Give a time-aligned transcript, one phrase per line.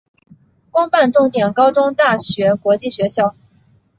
[0.71, 3.35] 公办重点高中大学国际学校